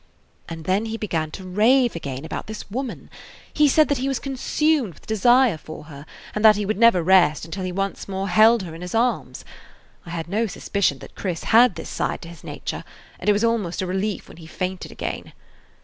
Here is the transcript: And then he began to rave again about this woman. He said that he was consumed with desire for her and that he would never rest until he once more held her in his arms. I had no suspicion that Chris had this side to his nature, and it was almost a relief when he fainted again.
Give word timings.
And 0.49 0.65
then 0.65 0.85
he 0.87 0.97
began 0.97 1.29
to 1.29 1.43
rave 1.43 1.95
again 1.95 2.25
about 2.25 2.47
this 2.47 2.71
woman. 2.71 3.07
He 3.53 3.67
said 3.69 3.87
that 3.87 3.99
he 3.99 4.07
was 4.07 4.17
consumed 4.17 4.95
with 4.95 5.05
desire 5.05 5.59
for 5.59 5.83
her 5.83 6.07
and 6.33 6.43
that 6.43 6.55
he 6.55 6.65
would 6.65 6.79
never 6.79 7.03
rest 7.03 7.45
until 7.45 7.63
he 7.63 7.71
once 7.71 8.07
more 8.07 8.27
held 8.27 8.63
her 8.63 8.73
in 8.73 8.81
his 8.81 8.95
arms. 8.95 9.45
I 10.03 10.09
had 10.09 10.27
no 10.27 10.47
suspicion 10.47 10.97
that 11.05 11.13
Chris 11.13 11.43
had 11.43 11.75
this 11.75 11.89
side 11.89 12.23
to 12.23 12.29
his 12.29 12.43
nature, 12.43 12.83
and 13.19 13.29
it 13.29 13.33
was 13.33 13.43
almost 13.43 13.83
a 13.83 13.85
relief 13.85 14.27
when 14.27 14.37
he 14.37 14.47
fainted 14.47 14.91
again. 14.91 15.33